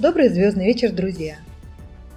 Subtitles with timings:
[0.00, 1.36] Добрый звездный вечер, друзья!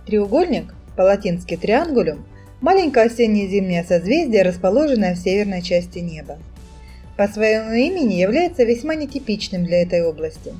[0.07, 2.25] Треугольник, по-латински триангулюм,
[2.59, 6.39] маленькое осеннее зимнее созвездие, расположенное в северной части неба.
[7.17, 10.53] По своему имени является весьма нетипичным для этой области.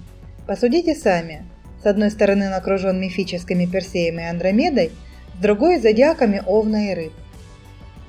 [0.46, 1.44] Посудите сами.
[1.82, 4.92] С одной стороны он окружен мифическими Персеем и Андромедой,
[5.40, 7.14] с другой– зодиаками Овна и Рыб.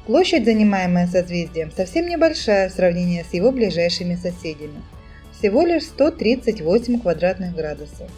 [0.07, 4.83] Площадь, занимаемая созвездием, совсем небольшая в сравнении с его ближайшими соседями–
[5.39, 8.11] всего лишь 138 квадратных градусов.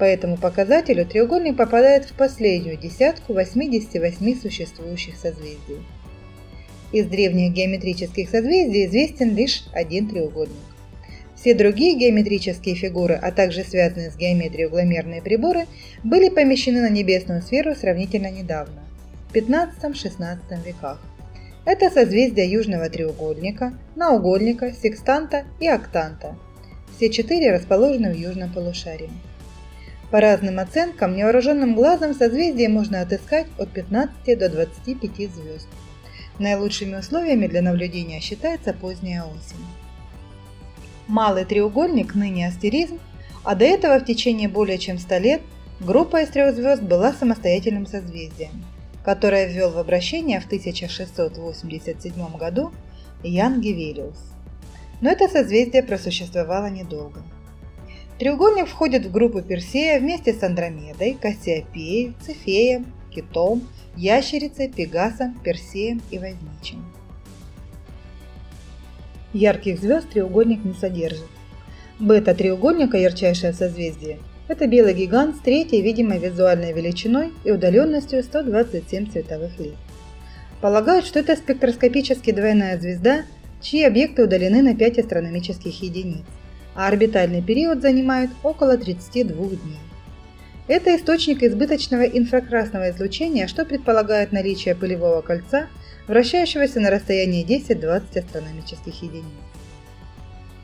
[0.00, 5.76] По этому показателю треугольник попадает в последнюю десятку 88 существующих созвездий.
[6.90, 10.56] Из древних геометрических созвездий известен лишь один треугольник.
[11.36, 15.66] Все другие геометрические фигуры, а также связанные с геометрией угломерные приборы,
[16.02, 18.82] были помещены на небесную сферу сравнительно недавно,
[19.28, 20.98] в 15-16 веках.
[21.66, 26.38] Это созвездия южного треугольника, наугольника, секстанта и октанта.
[26.96, 29.10] Все четыре расположены в южном полушарии.
[30.10, 35.68] По разным оценкам, невооруженным глазом созвездие можно отыскать от 15 до 25 звезд.
[36.40, 39.64] Наилучшими условиями для наблюдения считается поздняя осень.
[41.06, 42.98] Малый треугольник, ныне астеризм,
[43.44, 45.42] а до этого в течение более чем 100 лет
[45.78, 48.64] группа из трех звезд была самостоятельным созвездием,
[49.04, 52.72] которое ввел в обращение в 1687 году
[53.22, 54.18] Ян Гевелиус.
[55.00, 57.22] Но это созвездие просуществовало недолго.
[58.20, 66.18] Треугольник входит в группу Персея вместе с Андромедой, Кассиопеей, Цефеем, Китом, Ящерицей, Пегасом, Персеем и
[66.18, 66.84] Возничим.
[69.32, 71.30] Ярких звезд треугольник не содержит.
[71.98, 74.18] Бета треугольника, ярчайшее созвездие,
[74.48, 79.76] это белый гигант с третьей видимой визуальной величиной и удаленностью 127 световых лет.
[80.60, 83.22] Полагают, что это спектроскопически двойная звезда,
[83.62, 86.26] чьи объекты удалены на 5 астрономических единиц
[86.74, 89.78] а орбитальный период занимает около 32 дней.
[90.68, 95.66] Это источник избыточного инфракрасного излучения, что предполагает наличие пылевого кольца,
[96.06, 99.24] вращающегося на расстоянии 10-20 астрономических единиц.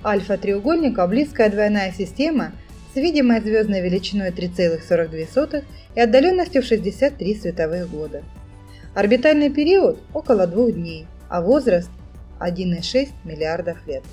[0.05, 2.53] Альфа треугольника– близкая двойная система
[2.95, 5.65] с видимой звездной величиной 3,42
[5.97, 8.23] и отдаленностью в 63 световых года.
[8.95, 11.91] Орбитальный период– около двух дней, а возраст–
[12.41, 14.05] 1,6 миллиардов лет.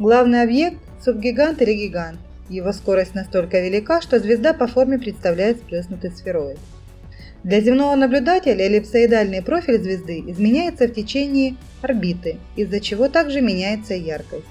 [0.00, 2.18] Главный объект– субгигант или гигант.
[2.48, 6.58] Его скорость настолько велика, что звезда по форме представляет сплеснутый сфероид.
[7.44, 14.46] Для земного наблюдателя эллипсоидальный профиль звезды изменяется в течение орбиты, из-за чего также меняется яркость.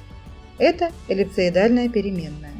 [0.59, 2.53] Это эллипсоидальная переменная.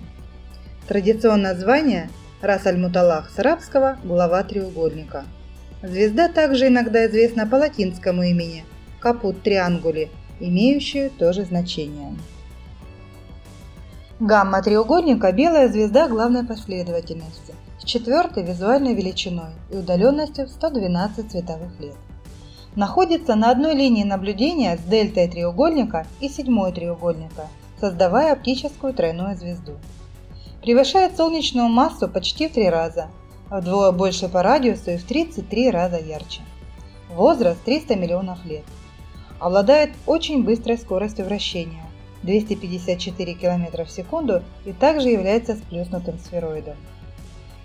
[0.87, 2.09] Традиционное название
[2.41, 5.25] Рас аль-Муталах с арабского «глава треугольника».
[5.83, 8.63] Звезда также иногда известна по латинскому имени–
[8.99, 12.15] Капут триангули, имеющую то же значение.
[14.19, 21.79] Гамма треугольника– белая звезда главной последовательности с четвертой визуальной величиной и удаленностью в 112 световых
[21.79, 21.95] лет.
[22.75, 27.47] Находится на одной линии наблюдения с дельтой треугольника и седьмой треугольника,
[27.79, 29.75] создавая оптическую тройную звезду.
[30.61, 33.07] Превышает солнечную массу почти в три раза,
[33.49, 36.41] вдвое больше по радиусу и в 33 раза ярче.
[37.09, 38.65] Возраст 300 миллионов лет.
[39.39, 41.88] Обладает очень быстрой скоростью вращения
[42.23, 46.75] 254 км в секунду и также является сплюснутым сфероидом.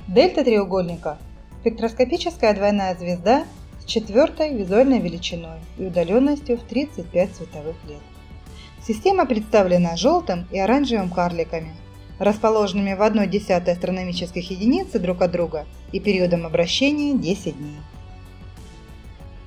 [0.06, 1.18] Дельта треугольника–
[1.60, 3.44] спектроскопическая двойная звезда
[3.80, 8.00] с четвертой визуальной величиной и удаленностью в 35 световых лет.
[8.86, 11.72] Система представлена желтым и оранжевым карликами,
[12.18, 17.78] расположенными в 1 десятой астрономических единицы друг от друга и периодом обращения 10 дней.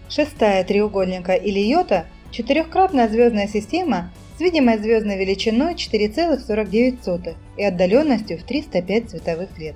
[0.10, 8.44] Шестая треугольника или йота– четырехкратная звездная система с видимой звездной величиной 4,49 и отдаленностью в
[8.44, 9.76] 305 световых лет.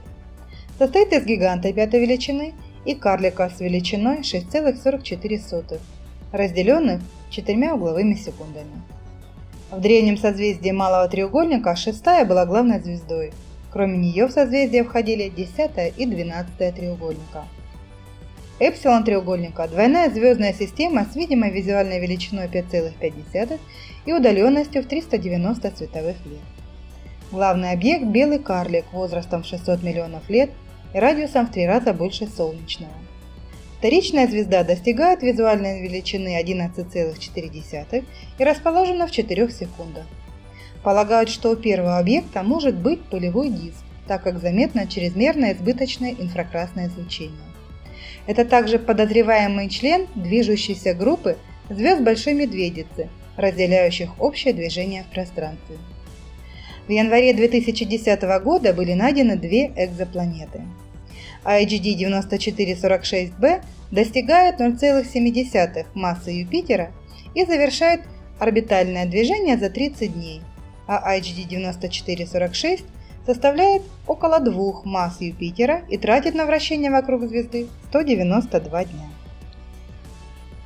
[0.78, 2.54] Состоит из гиганта пятой величины
[2.86, 5.80] и карлика с величиной 6,44,
[6.32, 7.02] разделенных
[7.32, 8.82] четырьмя угловыми секундами.
[9.72, 13.32] В древнем созвездии Малого треугольника шестая была главной звездой.
[13.72, 17.46] Кроме нее в созвездие входили 10 и 12 треугольника.
[18.64, 23.60] Эпсилон треугольника– двойная звездная система с видимой визуальной величиной 5,5
[24.06, 26.44] и удаленностью в 390 световых лет.
[27.32, 30.52] Главный объект– белый карлик возрастом в 600 миллионов лет
[30.94, 32.94] и радиусом в три раза больше солнечного.
[33.80, 38.06] Вторичная звезда достигает визуальной величины 11,4
[38.38, 40.06] и расположена в 4 секундах.
[40.84, 46.90] Полагают, что у первого объекта может быть пылевой диск, так как заметно чрезмерное избыточное инфракрасное
[46.90, 47.51] излучение.
[48.28, 51.38] Это также подозреваемый член движущейся группы
[51.70, 55.78] звезд Большой Медведицы, разделяющих общее движение в пространстве.
[56.88, 60.62] В январе 2010 года были найдены две экзопланеты.
[61.44, 66.92] IHD 9446b достигает 0,7 массы Юпитера
[67.34, 68.02] и завершает
[68.40, 70.42] орбитальное движение за 30 дней,
[70.88, 72.84] а IHD 9446
[73.26, 79.10] составляет около двух масс Юпитера и тратит на вращение вокруг звезды 192 дня.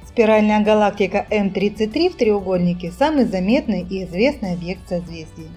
[0.07, 5.49] Спиральная галактика М33 в треугольнике– самый заметный и известный объект созвездия.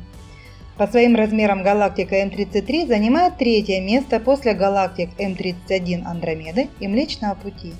[0.76, 7.72] По своим размерам галактика М33 занимает третье место после галактик М31 Андромеды и Млечного Пути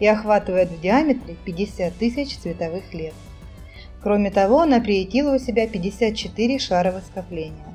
[0.00, 3.14] и охватывает в диаметре 50 тысяч световых лет.
[4.02, 7.74] Кроме того, она приютила у себя 54 шаровых скопления.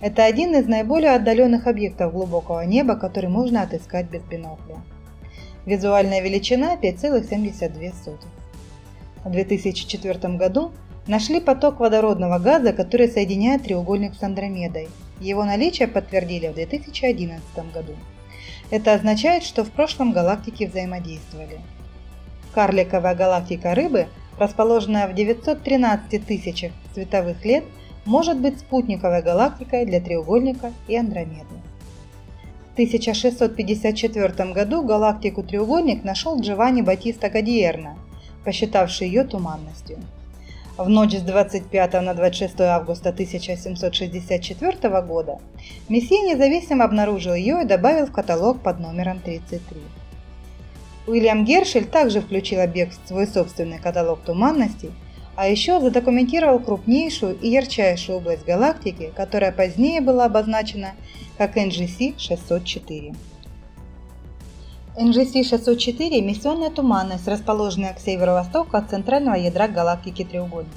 [0.00, 4.76] Это один из наиболее отдаленных объектов глубокого неба, который можно отыскать без бинокля.
[5.64, 8.18] Визуальная величина 5,72.
[9.24, 10.72] В 2004 году
[11.06, 14.88] нашли поток водородного газа, который соединяет треугольник с Андромедой.
[15.18, 17.42] Его наличие подтвердили в 2011
[17.72, 17.94] году.
[18.70, 21.60] Это означает, что в прошлом галактики взаимодействовали.
[22.54, 24.08] Карликовая галактика Рыбы,
[24.38, 27.64] расположенная в 913 тысячах световых лет,
[28.06, 31.56] может быть спутниковой галактикой для треугольника и Андромеды.
[32.76, 37.96] 1654 году галактику-треугольник нашел Джованни Батиста Гадиерна,
[38.44, 39.98] посчитавший ее туманностью.
[40.76, 45.38] В ночь с 25 на 26 августа 1764 года
[45.88, 49.80] Мессия независимо обнаружил ее и добавил в каталог под номером 33.
[51.06, 54.90] Уильям Гершель также включил объект в свой собственный каталог туманностей,
[55.36, 60.92] а еще задокументировал крупнейшую и ярчайшую область галактики, которая позднее была обозначена
[61.36, 63.14] как NGC-604.
[64.96, 70.72] NGC-604– миссионная туманность, расположенная к северо-востоку от центрального ядра галактики треугольника.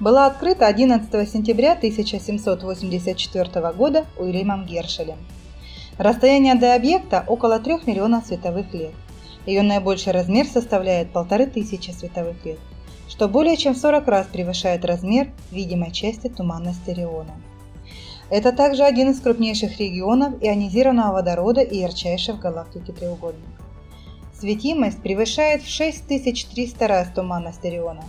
[0.00, 5.18] Была открыта 11 сентября 1784 года Уильямом Гершелем.
[5.98, 8.90] Расстояние до объекта около 3 миллионов световых лет.
[9.46, 12.58] Ее наибольший размер составляет 1500 световых лет,
[13.12, 17.34] что более чем в 40 раз превышает размер видимой части туманности Ориона.
[18.30, 23.44] Это также один из крупнейших регионов ионизированного водорода и ярчайший в галактике треугольник.
[24.32, 28.02] Светимость превышает в 6300 раз туманность Ориона,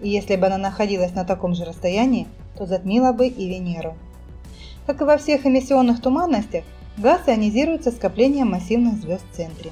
[0.00, 2.26] и если бы она находилась на таком же расстоянии,
[2.58, 3.94] то затмила бы и Венеру.
[4.84, 6.64] Как и во всех эмиссионных туманностях,
[6.96, 9.70] газ ионизируется скоплением массивных звезд в центре.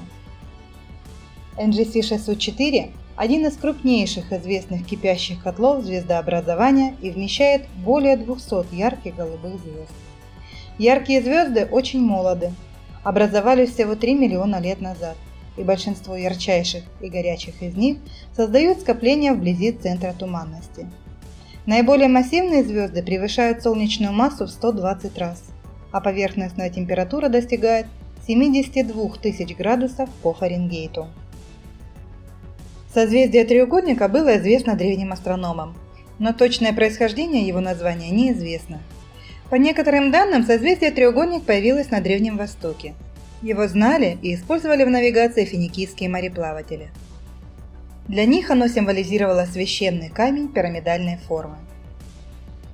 [1.57, 9.59] NGC 604 один из крупнейших известных кипящих котлов звездообразования и вмещает более 200 ярких голубых
[9.59, 9.91] звезд.
[10.77, 12.53] Яркие звезды очень молоды,
[13.03, 15.17] образовались всего 3 миллиона лет назад,
[15.57, 17.97] и большинство ярчайших и горячих из них
[18.37, 20.87] создают скопления вблизи центра туманности.
[21.65, 25.43] Наиболее массивные звезды превышают солнечную массу в 120 раз,
[25.91, 27.87] а поверхностная температура достигает
[28.25, 31.09] 72 тысяч градусов по Фаренгейту.
[32.93, 35.75] Созвездие треугольника было известно древним астрономам,
[36.17, 38.79] но точное происхождение его названия неизвестно.
[39.51, 42.93] По некоторым данным, созвездие треугольник появилось на Древнем Востоке.
[43.41, 46.89] Его знали и использовали в навигации финикийские мореплаватели.
[48.07, 51.57] Для них оно символизировало священный камень пирамидальной формы.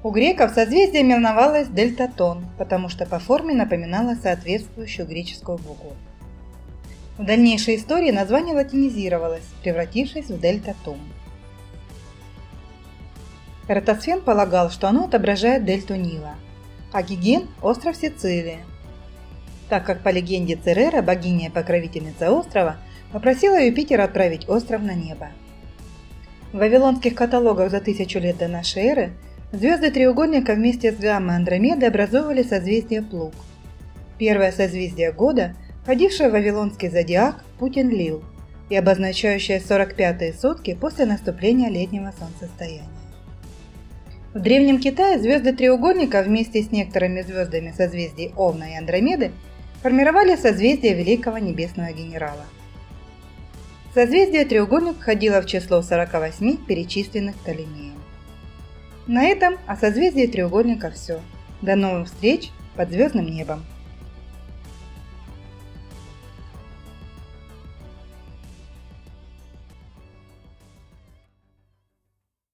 [0.02, 5.94] У греков созвездие именовалось Дельтатон, потому что по форме напоминало соответствующую греческую букву.
[7.18, 11.00] В дальнейшей истории название латинизировалось, превратившись в дельта Тум.
[13.70, 16.36] Эратосфен полагал, что оно отображает дельту Нила,
[16.92, 18.60] а Гиген– остров Сицилии,
[19.70, 22.76] так как по легенде Церера, богиня и покровительница острова,
[23.14, 25.30] попросила Юпитера отправить остров на небо.
[26.52, 29.14] В вавилонских каталогах за тысячу лет до нашей эры
[29.54, 33.34] звезды треугольника вместе с гаммой Андромеды образовывали созвездие Плуг.
[34.18, 35.56] Первое созвездие года–
[35.86, 38.24] входившая в Вавилонский зодиак Путин-Лил
[38.70, 42.90] и обозначающая 45-е сутки после наступления летнего солнцестояния.
[44.34, 49.32] В Древнем Китае звезды треугольника вместе с некоторыми звездами созвездий Овна и Андромеды
[49.84, 52.46] формировали созвездие Великого Небесного Генерала.
[53.94, 57.94] Созвездие треугольник входило в число 48 перечисленных Птолемеем.
[59.06, 61.22] На этом о созвездии треугольника все.
[61.62, 63.64] До новых встреч под звездным небом!